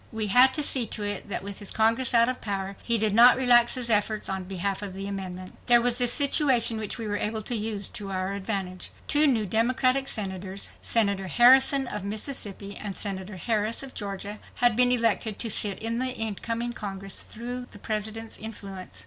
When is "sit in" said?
15.51-15.99